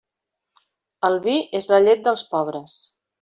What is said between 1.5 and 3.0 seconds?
és la llet dels pobres.